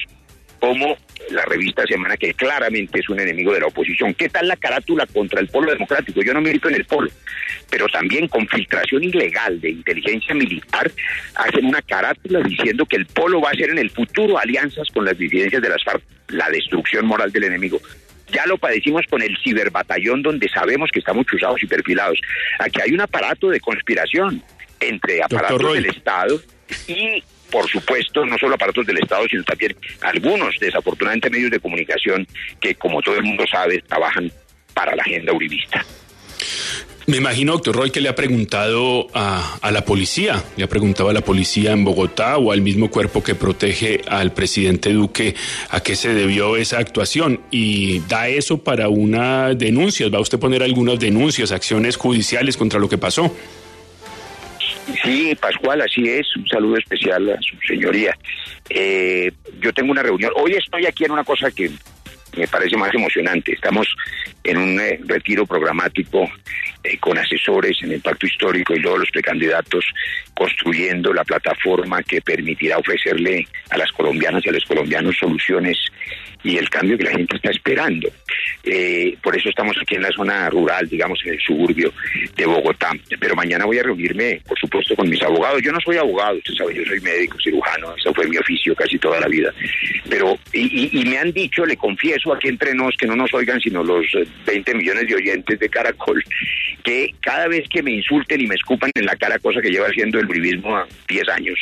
como 0.64 0.98
la 1.32 1.44
revista 1.44 1.86
Semana, 1.86 2.16
que 2.16 2.34
claramente 2.34 3.02
es 3.02 3.10
un 3.10 3.20
enemigo 3.20 3.54
de 3.54 3.60
la 3.60 3.68
oposición. 3.68 4.14
¿Qué 4.14 4.30
tal 4.30 4.48
la 4.48 4.56
carátula 4.56 5.06
contra 5.06 5.42
el 5.42 5.50
polo 5.50 5.70
democrático? 5.70 6.22
Yo 6.22 6.34
no 6.34 6.40
milito 6.40 6.70
en 6.70 6.76
el 6.76 6.86
polo, 6.86 7.12
pero 7.70 7.86
también 7.90 8.30
con 8.30 8.48
filtración 8.48 9.04
ilegal 9.04 9.60
de 9.60 9.72
inteligencia 9.72 10.34
militar 10.34 10.90
hacen 11.36 11.66
una 11.66 11.82
carátula 11.82 12.40
diciendo 12.40 12.86
que 12.86 12.96
el 12.96 13.08
polo 13.08 13.42
va 13.42 13.50
a 13.50 13.56
ser 13.56 13.72
en 13.72 13.78
el 13.78 13.90
futuro 13.90 14.40
alianzas 14.40 14.88
con 14.94 15.04
las 15.04 15.18
disidencias 15.18 15.62
de 15.62 15.68
las 15.68 15.84
FARC, 15.84 16.02
la 16.30 16.50
destrucción 16.50 17.08
moral 17.08 17.30
del 17.34 17.44
enemigo. 17.44 17.82
Ya 18.32 18.46
lo 18.46 18.58
padecimos 18.58 19.06
con 19.10 19.22
el 19.22 19.38
ciberbatallón 19.44 20.22
donde 20.22 20.48
sabemos 20.48 20.92
que 20.94 21.00
estamos 21.00 21.26
chuzados 21.26 21.62
y 21.62 21.68
perfilados. 21.68 22.22
Aquí 22.60 22.80
hay 22.80 22.94
un 22.94 23.02
aparato 23.02 23.50
de 23.50 23.60
conspiración 23.60 24.42
entre 24.80 25.22
aparatos 25.22 25.74
del 25.74 25.88
Estado 25.88 26.40
y, 26.88 27.22
por 27.54 27.70
supuesto, 27.70 28.26
no 28.26 28.36
solo 28.40 28.56
aparatos 28.56 28.84
del 28.88 28.98
Estado, 28.98 29.26
sino 29.30 29.44
también 29.44 29.76
algunos, 30.02 30.56
desafortunadamente, 30.60 31.30
medios 31.30 31.52
de 31.52 31.60
comunicación 31.60 32.28
que, 32.60 32.74
como 32.74 33.00
todo 33.00 33.16
el 33.16 33.24
mundo 33.24 33.44
sabe, 33.46 33.80
trabajan 33.88 34.32
para 34.74 34.96
la 34.96 35.04
agenda 35.04 35.32
uribista. 35.32 35.86
Me 37.06 37.18
imagino, 37.18 37.52
doctor 37.52 37.76
Roy, 37.76 37.92
que 37.92 38.02
le 38.02 38.10
ha 38.10 38.16
preguntado 38.16 39.08
a, 39.14 39.60
a 39.62 39.72
la 39.72 39.86
policía, 39.86 40.44
le 40.58 40.64
ha 40.64 40.68
preguntado 40.68 41.10
a 41.10 41.14
la 41.14 41.22
policía 41.22 41.74
en 41.74 41.84
Bogotá 41.84 42.38
o 42.38 42.52
al 42.52 42.62
mismo 42.62 42.90
cuerpo 42.90 43.24
que 43.24 43.36
protege 43.36 44.02
al 44.08 44.34
presidente 44.34 44.92
Duque 44.92 45.36
a 45.70 45.82
qué 45.82 45.96
se 45.96 46.16
debió 46.16 46.58
esa 46.58 46.80
actuación 46.80 47.40
y 47.52 48.00
da 48.08 48.30
eso 48.30 48.64
para 48.64 48.90
una 48.90 49.54
denuncia. 49.54 50.10
¿Va 50.10 50.20
usted 50.20 50.40
a 50.40 50.42
poner 50.42 50.64
algunas 50.64 50.98
denuncias, 50.98 51.52
acciones 51.52 51.98
judiciales 51.98 52.58
contra 52.58 52.80
lo 52.80 52.90
que 52.90 52.98
pasó? 52.98 53.32
Sí, 55.04 55.36
Pascual, 55.40 55.82
así 55.82 56.08
es. 56.08 56.36
Un 56.36 56.48
saludo 56.48 56.78
especial 56.78 57.30
a 57.30 57.42
su 57.42 57.56
señoría. 57.68 58.16
Eh, 58.70 59.32
yo 59.60 59.74
tengo 59.74 59.92
una 59.92 60.04
reunión. 60.04 60.32
Hoy 60.36 60.54
estoy 60.54 60.86
aquí 60.86 61.06
en 61.06 61.12
una 61.12 61.24
cosa 61.24 61.52
que 61.52 61.72
me 62.36 62.48
parece 62.48 62.78
más 62.78 62.94
emocionante. 62.94 63.54
Estamos 63.54 63.88
en 64.44 64.58
un 64.58 64.80
eh, 64.80 65.00
retiro 65.06 65.46
programático 65.46 66.30
eh, 66.84 66.98
con 66.98 67.18
asesores 67.18 67.78
en 67.82 67.92
el 67.92 68.02
Pacto 68.02 68.26
Histórico 68.26 68.74
y 68.74 68.80
luego 68.80 68.98
los 68.98 69.12
precandidatos 69.12 69.86
construyendo 70.34 71.14
la 71.14 71.24
plataforma 71.24 72.02
que 72.04 72.22
permitirá 72.22 72.78
ofrecerle 72.78 73.48
a 73.70 73.78
las 73.78 73.92
colombianas 73.92 74.46
y 74.46 74.50
a 74.50 74.54
los 74.54 74.66
colombianos 74.66 75.16
soluciones 75.18 75.78
y 76.44 76.58
el 76.58 76.70
cambio 76.70 76.98
que 76.98 77.06
la 77.06 77.12
gente 77.12 77.36
está 77.38 77.52
esperando. 77.52 78.10
Eh, 78.64 79.18
por 79.22 79.36
eso 79.36 79.50
estamos 79.50 79.76
aquí 79.82 79.96
en 79.96 80.02
la 80.04 80.12
zona 80.12 80.50
rural, 80.50 80.88
digamos, 80.88 81.20
en 81.26 81.34
el 81.34 81.40
suburbio 81.40 81.94
de 82.36 82.46
Bogotá. 82.46 82.92
Pero 83.20 83.36
mañana 83.36 83.66
voy 83.66 83.78
a 83.80 83.84
reunirme, 83.84 84.42
por 84.48 84.58
supuesto, 84.60 84.96
con 84.96 85.10
mis 85.10 85.22
abogados. 85.22 85.62
Yo 85.62 85.72
no 85.72 85.80
soy 85.82 85.98
abogado, 85.98 86.38
usted 86.38 86.54
sabe, 86.54 86.76
yo 86.76 86.84
soy 86.86 87.00
médico, 87.02 87.38
cirujano, 87.44 87.96
eso 87.96 88.14
fue 88.14 88.28
mi 88.28 88.38
oficio 88.38 88.76
casi 88.76 88.98
toda 88.98 89.20
la 89.20 89.28
vida. 89.28 89.54
Pero, 90.10 90.38
y, 90.54 90.90
y- 91.00 91.04
me 91.06 91.18
han 91.18 91.32
dicho, 91.32 91.66
le 91.66 91.76
confieso 91.78 92.34
aquí 92.34 92.48
entre 92.48 92.74
nos, 92.74 92.96
que 92.98 93.06
no 93.08 93.16
nos 93.16 93.34
oigan 93.34 93.60
sino 93.60 93.84
los 93.84 94.06
eh, 94.16 94.26
20 94.46 94.74
millones 94.76 95.08
de 95.08 95.16
oyentes 95.16 95.60
de 95.60 95.70
Caracol, 95.70 96.24
que 96.84 97.16
cada 97.22 97.48
vez 97.48 97.68
que 97.70 97.82
me 97.82 97.92
insulten 97.92 98.42
y 98.42 98.48
me 98.48 98.56
escupan 98.56 98.92
en 98.94 99.06
la 99.06 99.16
cara, 99.16 99.40
cosa 99.40 99.62
que 99.62 99.70
lleva 99.70 99.88
haciendo 99.88 100.20
el 100.20 100.28
uribismo 100.28 100.76
a 100.76 100.88
10 101.08 101.30
años, 101.30 101.60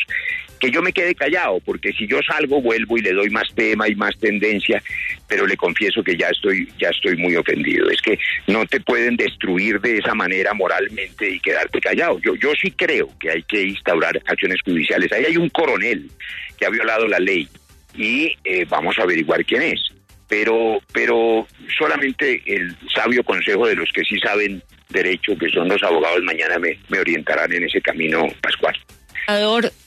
que 0.62 0.70
yo 0.70 0.82
me 0.82 0.94
quede 0.94 1.16
callado, 1.16 1.60
porque 1.66 1.92
si 1.92 2.08
yo 2.08 2.20
salgo 2.22 2.62
vuelvo 2.62 2.96
y 2.98 3.02
le 3.02 3.14
doy 3.14 3.32
más 3.32 3.48
tema 3.56 3.90
y 3.90 3.96
más 3.96 4.18
tendencia, 4.20 4.82
pero 5.28 5.48
le 5.48 5.58
confieso 5.58 6.04
que 6.04 6.16
ya 6.16 6.28
estoy, 6.30 6.72
ya 6.80 6.90
estoy 6.90 7.18
muy 7.18 7.36
ofendido. 7.36 7.90
Es 7.90 8.00
que 8.02 8.20
no 8.46 8.66
te 8.68 8.80
pueden 8.80 9.18
destruir 9.18 9.82
de 9.82 9.98
esa 9.98 10.14
manera 10.14 10.54
moralmente 10.54 11.30
y 11.30 11.40
quedarte 11.40 11.82
callado. 11.82 12.20
Yo, 12.20 12.36
yo 12.36 12.52
sí 12.62 12.70
creo 12.72 13.10
que 13.20 13.32
hay 13.32 13.44
que 13.44 13.64
instaurar 13.64 14.22
acciones 14.28 14.62
judiciales. 14.64 15.12
Ahí 15.12 15.26
hay 15.26 15.38
un 15.38 15.50
coronel 15.50 16.12
que 16.60 16.68
ha 16.68 16.70
violado 16.70 17.08
la 17.08 17.20
ley 17.20 17.48
y 17.96 18.32
eh, 18.44 18.66
vamos 18.70 19.00
a 19.00 19.04
averiguar 19.04 19.44
quién 19.44 19.64
es. 19.64 19.82
Pero, 20.28 20.80
pero 20.94 21.48
solamente 21.78 22.42
el 22.46 22.76
sabio 22.94 23.24
consejo 23.24 23.68
de 23.68 23.76
los 23.76 23.92
que 23.92 24.04
sí 24.04 24.18
saben 24.20 24.62
derecho, 24.92 25.38
que 25.38 25.50
son 25.50 25.68
los 25.68 25.82
abogados, 25.84 26.22
mañana 26.24 26.60
me, 26.60 26.78
me 26.90 27.00
orientarán 27.00 27.52
en 27.54 27.64
ese 27.64 27.82
camino, 27.82 28.28
Pascual. 28.42 28.76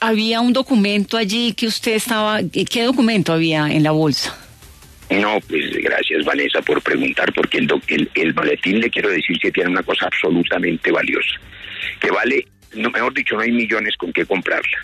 Había 0.00 0.40
un 0.40 0.52
documento 0.52 1.16
allí 1.16 1.52
que 1.52 1.66
usted 1.66 1.92
estaba. 1.92 2.40
¿Qué 2.42 2.82
documento 2.82 3.32
había 3.32 3.66
en 3.66 3.82
la 3.82 3.90
bolsa? 3.90 4.36
No, 5.10 5.38
pues 5.48 5.70
gracias 5.82 6.24
Vanessa 6.24 6.62
por 6.62 6.80
preguntar, 6.82 7.32
porque 7.34 7.58
el, 7.58 7.68
el, 7.88 8.10
el 8.14 8.34
maletín 8.34 8.80
le 8.80 8.90
quiero 8.90 9.10
decir 9.10 9.38
que 9.38 9.52
tiene 9.52 9.70
una 9.70 9.82
cosa 9.82 10.06
absolutamente 10.06 10.90
valiosa, 10.90 11.40
que 12.00 12.10
vale, 12.10 12.46
no, 12.74 12.90
mejor 12.90 13.12
dicho, 13.12 13.36
no 13.36 13.42
hay 13.42 13.52
millones 13.52 13.94
con 13.98 14.12
qué 14.12 14.24
comprarla, 14.24 14.78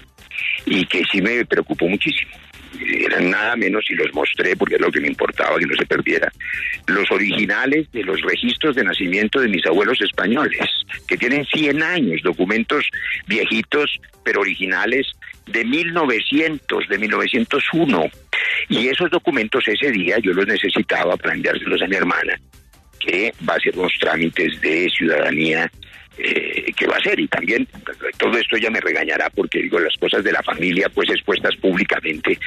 y 0.66 0.85
que 0.87 1.02
sí 1.11 1.20
me 1.20 1.44
preocupó 1.44 1.88
muchísimo. 1.88 2.32
Eran 2.78 3.30
nada 3.30 3.56
menos 3.56 3.85
y 3.88 3.94
los 3.94 4.12
mostré 4.14 4.54
porque 4.56 4.76
es 4.76 4.80
lo 4.80 4.90
que 4.90 5.00
me 5.00 5.09
importaba 5.09 5.59
que 5.59 5.66
no 5.66 5.75
se 5.75 5.87
perdiera. 5.87 6.32
Los 6.87 7.11
originales 7.11 7.90
de 7.92 8.04
los 8.04 8.20
registros 8.23 8.76
de 8.76 8.85
nacimiento 8.85 9.40
de 9.40 9.49
mis 9.49 9.66
abuelos 9.66 10.00
españoles, 10.00 10.68
que 11.06 11.16
tienen 11.16 11.44
100 11.47 11.82
años, 11.82 12.23
documentos 12.23 12.87
viejitos 13.26 14.00
pero 14.25 14.40
originales 14.40 15.06
de 15.47 15.64
1900, 15.64 16.88
de 16.88 16.99
1901. 16.99 18.11
Y 18.68 18.88
esos 18.88 19.11
documentos 19.11 19.66
ese 19.66 19.90
día 19.90 20.18
yo 20.23 20.32
los 20.32 20.47
necesitaba 20.47 21.16
para 21.16 21.35
enviárselos 21.35 21.82
a 21.82 21.87
mi 21.87 21.97
hermana, 21.97 22.38
que 22.99 23.35
va 23.49 23.54
a 23.54 23.56
hacer 23.56 23.76
unos 23.76 23.92
trámites 23.99 24.61
de 24.61 24.88
ciudadanía 24.90 25.70
eh, 26.19 26.73
que 26.76 26.87
va 26.87 26.95
a 26.95 26.99
hacer 26.99 27.19
y 27.21 27.29
también 27.29 27.67
todo 28.19 28.37
esto 28.37 28.57
ella 28.57 28.71
me 28.71 28.81
regañará 28.81 29.31
porque 29.31 29.62
digo 29.62 29.79
las 29.79 29.97
cosas 29.97 30.25
de 30.25 30.33
la 30.33 30.43
familia 30.43 30.88
pues 30.88 31.09
expuestas 31.09 31.55
públicamente 31.57 32.38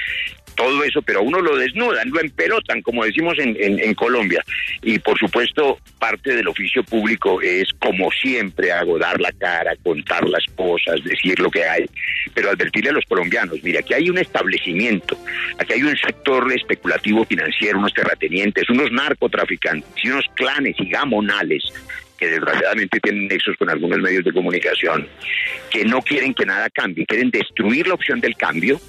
todo 0.54 0.84
eso 0.84 1.02
pero 1.02 1.20
a 1.20 1.22
uno 1.22 1.40
lo 1.40 1.56
desnudan 1.56 2.10
lo 2.10 2.20
empelotan 2.20 2.82
como 2.82 3.04
decimos 3.04 3.38
en, 3.38 3.56
en, 3.58 3.94
Colombia. 3.94 4.44
Y 4.82 4.98
por 4.98 5.18
supuesto 5.18 5.78
parte 5.98 6.34
del 6.36 6.48
oficio 6.48 6.82
público 6.84 7.40
es 7.40 7.68
como 7.78 8.10
siempre 8.10 8.72
hago 8.72 8.98
dar 8.98 9.20
la 9.20 9.32
cara 9.32 9.74
contar 9.82 10.28
las 10.28 10.44
cosas 10.54 11.02
decir 11.04 11.38
lo 11.40 11.50
que 11.50 11.64
hay. 11.64 11.86
Pero 12.34 12.50
advertirle 12.50 12.90
a 12.90 12.94
los 12.94 13.04
colombianos 13.06 13.62
mire 13.62 13.78
aquí 13.78 13.94
hay 13.94 14.10
un 14.10 14.18
establecimiento 14.18 15.16
aquí 15.58 15.74
hay 15.74 15.82
un 15.82 15.96
sector 15.96 16.52
especulativo 16.52 17.24
financiero 17.24 17.78
unos 17.78 17.94
terratenientes 17.94 18.68
unos 18.68 18.92
narcotraficantes 18.92 19.90
y 20.02 20.08
unos 20.08 20.26
clanes 20.34 20.74
y 20.78 20.88
gamonales 20.88 21.72
que 22.18 22.28
desgraciadamente 22.28 23.00
tienen 23.00 23.28
nexos 23.28 23.56
con 23.56 23.70
algunos 23.70 23.98
medios 23.98 24.24
de 24.24 24.32
comunicación, 24.32 25.08
que 25.70 25.84
no 25.84 26.02
quieren 26.02 26.34
que 26.34 26.46
nada 26.46 26.68
cambie, 26.70 27.06
quieren 27.06 27.30
destruir 27.30 27.86
la 27.88 27.94
opción 27.94 28.20
del 28.20 28.36
cambio 28.36 28.80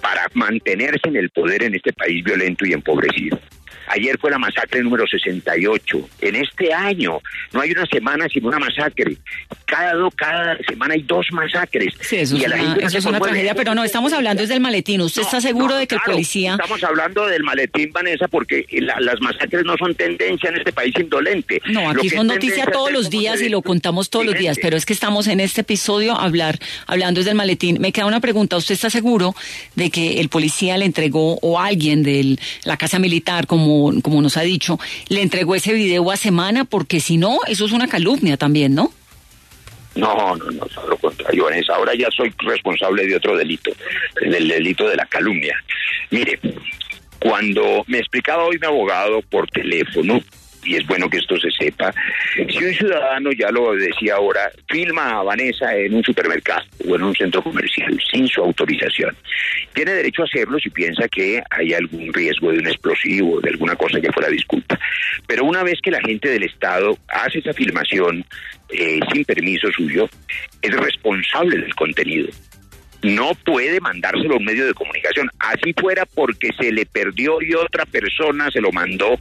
para 0.00 0.26
mantenerse 0.34 1.08
en 1.08 1.16
el 1.16 1.30
poder 1.30 1.62
en 1.62 1.74
este 1.74 1.92
país 1.92 2.22
violento 2.22 2.66
y 2.66 2.72
empobrecido. 2.72 3.38
Ayer 3.88 4.18
fue 4.18 4.30
la 4.30 4.38
masacre 4.38 4.82
número 4.82 5.06
68. 5.06 6.08
En 6.20 6.36
este 6.36 6.72
año 6.72 7.20
no 7.52 7.60
hay 7.60 7.72
una 7.72 7.86
semana 7.86 8.26
sin 8.28 8.44
una 8.44 8.58
masacre. 8.58 9.16
Cada, 9.66 9.94
do- 9.94 10.10
cada 10.10 10.56
semana 10.68 10.94
hay 10.94 11.02
dos 11.02 11.26
masacres. 11.32 11.94
Sí, 12.00 12.16
eso 12.16 12.36
Y 12.36 12.44
es 12.44 12.48
la 12.50 12.56
una, 12.56 12.74
eso 12.86 12.98
es 12.98 13.04
tragedia, 13.04 13.54
pero 13.54 13.74
no, 13.74 13.84
estamos 13.84 14.12
hablando 14.12 14.42
es 14.42 14.48
del 14.48 14.60
maletín. 14.60 15.00
¿Usted 15.00 15.22
No, 15.22 15.28
está 15.28 15.40
seguro 15.40 15.68
no, 15.68 15.76
de 15.76 15.86
que 15.86 15.94
el 15.96 16.00
policía... 16.04 16.52
Estamos 16.52 16.82
hablando 16.84 17.26
del 17.26 17.42
maletín, 17.42 17.90
Vanessa, 17.92 18.28
porque 18.28 18.66
la- 18.70 19.00
las 19.00 19.20
masacres 19.20 19.64
no 19.64 19.76
son 19.76 19.94
tendencia 19.94 20.50
en 20.50 20.56
este 20.56 20.72
país 20.72 20.94
indolente. 20.98 21.60
No, 21.66 21.90
aquí 21.90 22.08
son 22.08 22.26
noticia 22.26 22.66
todos 22.66 22.92
los 22.92 23.10
días 23.10 23.40
y 23.40 23.48
lo 23.48 23.62
contamos 23.62 24.10
todos 24.10 24.26
los 24.26 24.34
días, 24.36 24.58
pero 24.60 24.76
es 24.76 24.86
que 24.86 24.92
estamos 24.92 25.26
en 25.26 25.40
este 25.40 25.62
episodio 25.62 26.14
hablar, 26.18 26.58
hablando 26.86 27.20
es 27.20 27.26
del 27.26 27.34
maletín. 27.34 27.78
Me 27.80 27.92
queda 27.92 28.06
una 28.06 28.20
pregunta, 28.20 28.56
¿usted 28.56 28.74
está 28.74 28.90
seguro 28.90 29.34
de 29.74 29.90
que 29.90 30.20
el 30.20 30.28
policía 30.28 30.76
le 30.78 30.84
entregó, 30.84 31.38
o 31.42 31.60
alguien 31.60 32.02
de 32.02 32.38
la 32.64 32.76
casa 32.76 32.98
militar, 32.98 33.46
como, 33.46 33.73
como 34.02 34.22
nos 34.22 34.36
ha 34.36 34.42
dicho, 34.42 34.78
le 35.08 35.22
entregó 35.22 35.54
ese 35.54 35.72
video 35.72 36.10
a 36.10 36.16
semana? 36.16 36.64
Porque 36.64 37.00
si 37.00 37.16
no, 37.16 37.38
eso 37.46 37.66
es 37.66 37.72
una 37.72 37.88
calumnia 37.88 38.36
también, 38.36 38.74
¿no? 38.74 38.92
No, 39.94 40.34
no, 40.36 40.50
no, 40.50 40.66
lo 40.88 40.96
contrario, 40.96 41.44
Vanessa. 41.44 41.74
Ahora 41.74 41.94
ya 41.94 42.08
soy 42.10 42.32
responsable 42.38 43.06
de 43.06 43.16
otro 43.16 43.36
delito, 43.36 43.70
del 44.20 44.48
delito 44.48 44.88
de 44.88 44.96
la 44.96 45.06
calumnia. 45.06 45.56
Mire, 46.10 46.40
cuando 47.20 47.84
me 47.86 47.98
explicaba 47.98 48.44
hoy 48.44 48.58
mi 48.60 48.66
abogado 48.66 49.22
por 49.22 49.48
teléfono, 49.48 50.20
y 50.64 50.76
es 50.76 50.86
bueno 50.86 51.08
que 51.08 51.18
esto 51.18 51.38
se 51.38 51.50
sepa, 51.50 51.92
si 52.34 52.64
un 52.64 52.74
ciudadano, 52.74 53.30
ya 53.32 53.50
lo 53.50 53.74
decía 53.74 54.16
ahora, 54.16 54.50
filma 54.68 55.18
a 55.18 55.22
Vanessa 55.22 55.74
en 55.76 55.94
un 55.94 56.02
supermercado 56.02 56.64
o 56.88 56.96
en 56.96 57.02
un 57.02 57.14
centro 57.14 57.42
comercial 57.42 57.98
sin 58.10 58.26
su 58.28 58.40
autorización, 58.40 59.16
tiene 59.72 59.92
derecho 59.92 60.22
a 60.22 60.26
hacerlo 60.26 60.58
si 60.58 60.70
piensa 60.70 61.08
que 61.08 61.42
hay 61.50 61.74
algún 61.74 62.12
riesgo 62.12 62.52
de 62.52 62.58
un 62.58 62.66
explosivo, 62.66 63.40
de 63.40 63.50
alguna 63.50 63.76
cosa 63.76 64.00
que 64.00 64.12
fuera 64.12 64.28
disculpa. 64.28 64.78
Pero 65.26 65.44
una 65.44 65.62
vez 65.62 65.80
que 65.82 65.90
la 65.90 66.00
gente 66.00 66.28
del 66.28 66.44
Estado 66.44 66.96
hace 67.08 67.38
esa 67.38 67.52
filmación 67.52 68.24
eh, 68.70 69.00
sin 69.12 69.24
permiso 69.24 69.70
suyo, 69.72 70.08
es 70.62 70.74
responsable 70.74 71.58
del 71.58 71.74
contenido 71.74 72.28
no 73.04 73.34
puede 73.44 73.80
mandárselo 73.80 74.34
a 74.34 74.38
un 74.38 74.44
medio 74.46 74.66
de 74.66 74.72
comunicación. 74.72 75.28
Así 75.38 75.74
fuera 75.78 76.06
porque 76.06 76.50
se 76.58 76.72
le 76.72 76.86
perdió 76.86 77.40
y 77.42 77.54
otra 77.54 77.84
persona 77.84 78.50
se 78.50 78.62
lo 78.62 78.72
mandó 78.72 79.18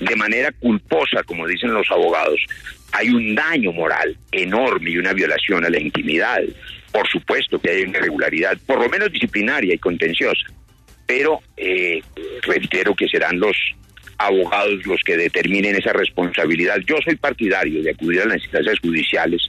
de 0.00 0.16
manera 0.16 0.50
culposa, 0.52 1.22
como 1.24 1.46
dicen 1.46 1.72
los 1.72 1.90
abogados. 1.90 2.40
Hay 2.92 3.10
un 3.10 3.34
daño 3.34 3.72
moral 3.72 4.16
enorme 4.32 4.90
y 4.90 4.98
una 4.98 5.12
violación 5.12 5.64
a 5.64 5.70
la 5.70 5.78
intimidad. 5.78 6.40
Por 6.90 7.08
supuesto 7.08 7.60
que 7.60 7.70
hay 7.70 7.82
una 7.82 7.98
irregularidad, 7.98 8.58
por 8.66 8.80
lo 8.80 8.88
menos 8.88 9.12
disciplinaria 9.12 9.74
y 9.74 9.78
contenciosa. 9.78 10.46
Pero 11.06 11.40
eh, 11.56 12.02
reitero 12.42 12.94
que 12.94 13.08
serán 13.08 13.38
los 13.38 13.56
abogados 14.20 14.84
los 14.84 15.00
que 15.02 15.16
determinen 15.16 15.76
esa 15.76 15.92
responsabilidad. 15.92 16.76
Yo 16.86 16.96
soy 17.04 17.16
partidario 17.16 17.82
de 17.82 17.90
acudir 17.90 18.20
a 18.20 18.26
las 18.26 18.42
instancias 18.42 18.78
judiciales 18.80 19.48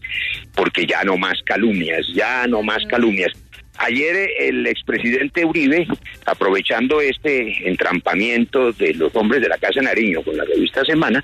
porque 0.55 0.85
ya 0.85 1.03
no 1.03 1.17
más 1.17 1.41
calumnias, 1.43 2.07
ya 2.13 2.47
no 2.47 2.63
más 2.63 2.85
calumnias. 2.89 3.33
Ayer 3.77 4.29
el 4.39 4.65
expresidente 4.67 5.43
Uribe, 5.43 5.87
aprovechando 6.25 7.01
este 7.01 7.67
entrampamiento 7.67 8.71
de 8.73 8.93
los 8.93 9.15
hombres 9.15 9.41
de 9.41 9.49
la 9.49 9.57
Casa 9.57 9.81
Nariño 9.81 10.21
con 10.23 10.37
la 10.37 10.45
revista 10.45 10.83
Semana, 10.85 11.23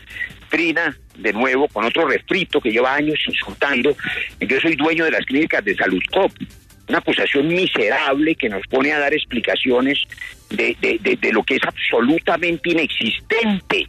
trina 0.49 0.95
de 1.17 1.33
nuevo 1.33 1.67
con 1.67 1.85
otro 1.85 2.07
refrito 2.07 2.61
que 2.61 2.71
lleva 2.71 2.95
años 2.95 3.19
insultando. 3.27 3.95
Yo 4.39 4.59
soy 4.59 4.75
dueño 4.75 5.05
de 5.05 5.11
las 5.11 5.25
clínicas 5.25 5.63
de 5.63 5.75
Salud 5.75 6.01
Cop. 6.11 6.31
Una 6.87 6.99
acusación 6.99 7.47
miserable 7.47 8.35
que 8.35 8.47
nos 8.47 8.65
pone 8.67 8.93
a 8.93 8.99
dar 8.99 9.13
explicaciones 9.13 9.99
de, 10.49 11.31
lo 11.33 11.43
que 11.43 11.55
es 11.55 11.63
absolutamente 11.63 12.71
inexistente. 12.71 13.87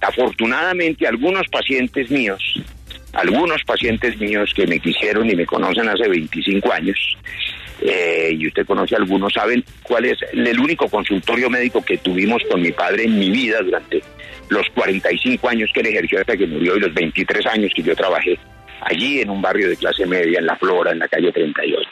Afortunadamente, 0.00 1.06
algunos 1.06 1.48
pacientes 1.48 2.10
míos, 2.10 2.42
algunos 3.14 3.62
pacientes 3.64 4.18
míos 4.18 4.52
que 4.54 4.66
me 4.66 4.78
quisieron 4.78 5.30
y 5.30 5.34
me 5.34 5.46
conocen 5.46 5.88
hace 5.88 6.06
25 6.06 6.70
años, 6.70 7.16
eh, 7.80 8.30
y 8.32 8.46
usted 8.46 8.66
conoce 8.66 8.96
algunos, 8.96 9.32
saben 9.32 9.64
cuál 9.82 10.04
es 10.06 10.18
el 10.32 10.58
único 10.58 10.88
consultorio 10.88 11.50
médico 11.50 11.84
que 11.84 11.98
tuvimos 11.98 12.42
con 12.50 12.60
mi 12.60 12.72
padre 12.72 13.04
en 13.04 13.18
mi 13.18 13.30
vida 13.30 13.60
durante 13.62 14.02
los 14.48 14.66
45 14.74 15.48
años 15.48 15.70
que 15.72 15.80
él 15.80 15.86
ejerció 15.86 16.20
hasta 16.20 16.36
que 16.36 16.46
murió 16.46 16.76
y 16.76 16.80
los 16.80 16.94
23 16.94 17.46
años 17.46 17.72
que 17.74 17.82
yo 17.82 17.94
trabajé 17.94 18.38
allí 18.84 19.20
en 19.20 19.30
un 19.30 19.40
barrio 19.40 19.68
de 19.68 19.76
clase 19.76 20.06
media, 20.06 20.38
en 20.38 20.46
La 20.46 20.56
Flora, 20.56 20.92
en 20.92 20.98
la 20.98 21.08
calle 21.08 21.32
38. 21.32 21.88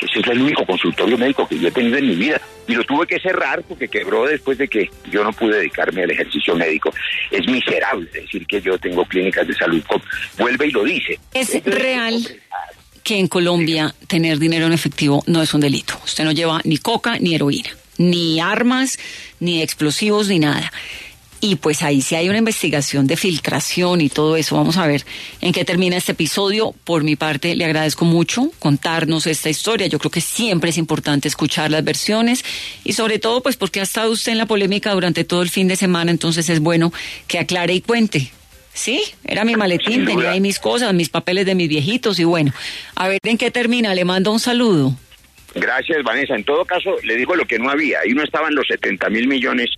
Ese 0.00 0.20
es 0.20 0.26
el 0.28 0.42
único 0.42 0.64
consultorio 0.64 1.18
médico 1.18 1.46
que 1.46 1.58
yo 1.58 1.68
he 1.68 1.72
tenido 1.72 1.98
en 1.98 2.08
mi 2.08 2.14
vida. 2.14 2.40
Y 2.66 2.74
lo 2.74 2.84
tuve 2.84 3.06
que 3.06 3.20
cerrar 3.20 3.62
porque 3.62 3.88
quebró 3.88 4.24
después 4.24 4.56
de 4.56 4.68
que 4.68 4.88
yo 5.10 5.24
no 5.24 5.32
pude 5.32 5.58
dedicarme 5.58 6.04
al 6.04 6.10
ejercicio 6.10 6.54
médico. 6.54 6.92
Es 7.30 7.46
miserable 7.46 8.08
decir 8.12 8.46
que 8.46 8.60
yo 8.60 8.78
tengo 8.78 9.04
clínicas 9.04 9.46
de 9.46 9.54
salud. 9.54 9.82
Vuelve 10.38 10.68
y 10.68 10.70
lo 10.70 10.84
dice. 10.84 11.18
Es 11.34 11.62
real 11.64 12.14
que 13.02 13.18
en 13.18 13.28
Colombia 13.28 13.94
tener 14.06 14.38
dinero 14.38 14.66
en 14.66 14.72
efectivo 14.72 15.22
no 15.26 15.42
es 15.42 15.54
un 15.54 15.60
delito. 15.60 15.98
Usted 16.04 16.24
no 16.24 16.32
lleva 16.32 16.60
ni 16.64 16.78
coca 16.78 17.18
ni 17.18 17.34
heroína, 17.34 17.70
ni 17.98 18.40
armas, 18.40 18.98
ni 19.40 19.62
explosivos, 19.62 20.28
ni 20.28 20.38
nada. 20.38 20.72
Y 21.44 21.56
pues 21.56 21.82
ahí 21.82 22.02
sí 22.02 22.14
hay 22.14 22.28
una 22.28 22.38
investigación 22.38 23.08
de 23.08 23.16
filtración 23.16 24.00
y 24.00 24.08
todo 24.08 24.36
eso. 24.36 24.54
Vamos 24.54 24.76
a 24.76 24.86
ver 24.86 25.04
en 25.40 25.52
qué 25.52 25.64
termina 25.64 25.96
este 25.96 26.12
episodio. 26.12 26.72
Por 26.84 27.02
mi 27.02 27.16
parte, 27.16 27.56
le 27.56 27.64
agradezco 27.64 28.04
mucho 28.04 28.52
contarnos 28.60 29.26
esta 29.26 29.50
historia. 29.50 29.88
Yo 29.88 29.98
creo 29.98 30.12
que 30.12 30.20
siempre 30.20 30.70
es 30.70 30.78
importante 30.78 31.26
escuchar 31.26 31.72
las 31.72 31.82
versiones 31.82 32.44
y 32.84 32.92
sobre 32.92 33.18
todo 33.18 33.42
pues 33.42 33.56
porque 33.56 33.80
ha 33.80 33.82
estado 33.82 34.12
usted 34.12 34.30
en 34.30 34.38
la 34.38 34.46
polémica 34.46 34.94
durante 34.94 35.24
todo 35.24 35.42
el 35.42 35.50
fin 35.50 35.66
de 35.66 35.74
semana, 35.74 36.12
entonces 36.12 36.48
es 36.48 36.60
bueno 36.60 36.92
que 37.26 37.40
aclare 37.40 37.74
y 37.74 37.80
cuente. 37.80 38.30
Sí, 38.74 39.02
era 39.24 39.44
mi 39.44 39.54
maletín, 39.54 40.06
tenía 40.06 40.30
ahí 40.30 40.40
mis 40.40 40.58
cosas, 40.58 40.94
mis 40.94 41.10
papeles 41.10 41.44
de 41.44 41.54
mis 41.54 41.68
viejitos 41.68 42.18
y 42.18 42.24
bueno, 42.24 42.52
a 42.96 43.08
ver 43.08 43.18
en 43.22 43.36
qué 43.36 43.50
termina. 43.50 43.94
Le 43.94 44.04
mando 44.04 44.32
un 44.32 44.40
saludo. 44.40 44.94
Gracias, 45.54 46.02
Vanessa. 46.02 46.34
En 46.34 46.44
todo 46.44 46.64
caso, 46.64 46.96
le 47.02 47.16
digo 47.16 47.34
lo 47.36 47.44
que 47.46 47.58
no 47.58 47.70
había. 47.70 48.00
Ahí 48.00 48.12
no 48.12 48.22
estaban 48.22 48.54
los 48.54 48.66
70 48.66 49.10
mil 49.10 49.28
millones 49.28 49.70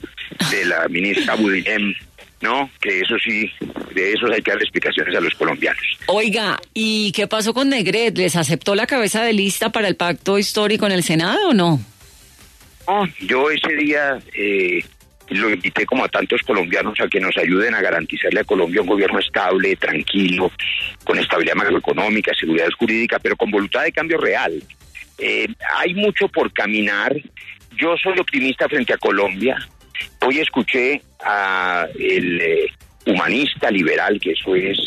de 0.50 0.64
la 0.66 0.86
ministra 0.88 1.34
Budinem, 1.38 1.92
¿no? 2.40 2.70
Que 2.80 3.00
eso 3.00 3.16
sí, 3.18 3.50
de 3.94 4.12
esos 4.12 4.30
hay 4.30 4.42
que 4.42 4.52
dar 4.52 4.62
explicaciones 4.62 5.16
a 5.16 5.20
los 5.20 5.34
colombianos. 5.34 5.82
Oiga, 6.06 6.60
¿y 6.72 7.10
qué 7.12 7.26
pasó 7.26 7.52
con 7.52 7.70
Negret? 7.70 8.16
¿Les 8.16 8.36
aceptó 8.36 8.76
la 8.76 8.86
cabeza 8.86 9.24
de 9.24 9.32
lista 9.32 9.70
para 9.70 9.88
el 9.88 9.96
pacto 9.96 10.38
histórico 10.38 10.86
en 10.86 10.92
el 10.92 11.02
Senado 11.02 11.48
o 11.48 11.54
no? 11.54 11.80
Ah, 12.86 13.08
yo 13.20 13.50
ese 13.50 13.74
día 13.76 14.18
eh, 14.36 14.84
lo 15.30 15.50
invité 15.50 15.86
como 15.86 16.04
a 16.04 16.08
tantos 16.08 16.42
colombianos 16.42 17.00
a 17.00 17.08
que 17.08 17.20
nos 17.20 17.36
ayuden 17.36 17.74
a 17.74 17.80
garantizarle 17.80 18.40
a 18.40 18.44
Colombia 18.44 18.82
un 18.82 18.86
gobierno 18.86 19.18
estable, 19.18 19.76
tranquilo, 19.76 20.50
con 21.04 21.18
estabilidad 21.18 21.56
macroeconómica, 21.56 22.32
seguridad 22.34 22.68
jurídica, 22.78 23.18
pero 23.18 23.36
con 23.36 23.50
voluntad 23.50 23.82
de 23.82 23.92
cambio 23.92 24.18
real. 24.18 24.62
Eh, 25.18 25.48
hay 25.78 25.94
mucho 25.94 26.28
por 26.28 26.52
caminar. 26.52 27.14
Yo 27.76 27.96
soy 27.96 28.18
optimista 28.18 28.68
frente 28.68 28.92
a 28.92 28.98
Colombia. 28.98 29.56
Hoy 30.20 30.40
escuché 30.40 31.02
a 31.24 31.86
el 31.98 32.40
eh, 32.40 32.72
humanista 33.06 33.70
liberal, 33.70 34.18
que 34.20 34.32
eso 34.32 34.54
es 34.54 34.78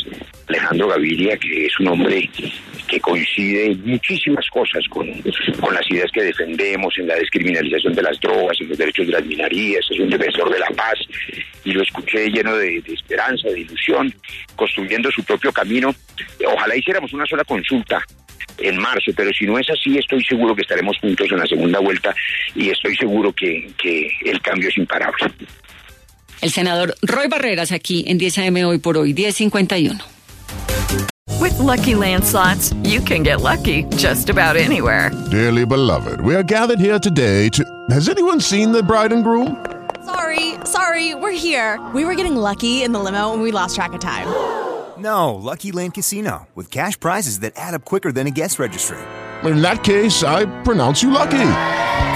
Alejandro 0.47 0.87
Gaviria, 0.87 1.37
que 1.37 1.65
es 1.65 1.79
un 1.79 1.87
hombre 1.87 2.29
que 2.87 2.99
coincide 2.99 3.71
en 3.71 3.85
muchísimas 3.85 4.49
cosas 4.49 4.83
con, 4.89 5.07
con 5.59 5.73
las 5.73 5.89
ideas 5.91 6.09
que 6.11 6.23
defendemos, 6.23 6.97
en 6.97 7.07
la 7.07 7.15
descriminalización 7.15 7.93
de 7.93 8.01
las 8.01 8.19
drogas, 8.19 8.59
en 8.61 8.69
los 8.69 8.77
derechos 8.77 9.07
de 9.07 9.13
las 9.13 9.25
minorías, 9.25 9.85
es 9.91 9.99
un 9.99 10.09
defensor 10.09 10.49
de 10.51 10.59
la 10.59 10.69
paz, 10.69 10.97
y 11.65 11.73
lo 11.73 11.83
escuché 11.83 12.29
lleno 12.29 12.55
de, 12.55 12.81
de 12.81 12.93
esperanza, 12.93 13.49
de 13.49 13.59
ilusión, 13.59 14.13
construyendo 14.55 15.11
su 15.11 15.23
propio 15.23 15.51
camino. 15.51 15.93
Ojalá 16.45 16.75
hiciéramos 16.77 17.11
una 17.11 17.25
sola 17.25 17.43
consulta 17.43 18.01
en 18.59 18.77
marzo, 18.77 19.11
pero 19.15 19.31
si 19.33 19.45
no 19.45 19.59
es 19.59 19.69
así, 19.69 19.97
estoy 19.97 20.23
seguro 20.23 20.55
que 20.55 20.61
estaremos 20.61 20.97
juntos 20.99 21.27
en 21.29 21.39
la 21.39 21.45
segunda 21.45 21.79
vuelta 21.79 22.15
y 22.55 22.69
estoy 22.69 22.95
seguro 22.95 23.33
que, 23.33 23.69
que 23.77 24.09
el 24.25 24.41
cambio 24.41 24.69
es 24.69 24.77
imparable. 24.77 25.29
El 26.41 26.51
senador 26.51 26.95
Roy 27.01 27.27
Barreras 27.27 27.71
aquí 27.71 28.03
en 28.07 28.17
10 28.17 28.37
AM 28.39 28.57
hoy 28.65 28.77
por 28.77 28.97
hoy, 28.97 29.13
1051. 29.13 29.99
With 31.39 31.57
Lucky 31.59 31.95
Land 31.95 32.23
slots, 32.23 32.73
you 32.83 33.01
can 33.01 33.23
get 33.23 33.41
lucky 33.41 33.83
just 33.95 34.29
about 34.29 34.55
anywhere. 34.55 35.11
Dearly 35.31 35.65
beloved, 35.65 36.21
we 36.21 36.35
are 36.35 36.43
gathered 36.43 36.79
here 36.79 36.99
today 36.99 37.49
to. 37.49 37.63
Has 37.89 38.09
anyone 38.09 38.39
seen 38.39 38.71
the 38.71 38.83
bride 38.83 39.11
and 39.11 39.23
groom? 39.23 39.65
Sorry, 40.05 40.55
sorry, 40.65 41.15
we're 41.15 41.31
here. 41.37 41.79
We 41.93 42.05
were 42.05 42.15
getting 42.15 42.35
lucky 42.35 42.83
in 42.83 42.91
the 42.91 42.99
limo 42.99 43.33
and 43.33 43.41
we 43.41 43.51
lost 43.51 43.75
track 43.75 43.93
of 43.93 43.99
time. 43.99 44.27
No, 44.97 45.35
Lucky 45.35 45.71
Land 45.71 45.93
Casino, 45.93 46.47
with 46.55 46.71
cash 46.71 46.99
prizes 46.99 47.41
that 47.41 47.53
add 47.55 47.75
up 47.75 47.85
quicker 47.85 48.11
than 48.11 48.25
a 48.25 48.31
guest 48.31 48.57
registry. 48.57 48.97
In 49.43 49.61
that 49.61 49.83
case, 49.83 50.23
I 50.23 50.45
pronounce 50.63 51.03
you 51.03 51.11
lucky. 51.11 51.37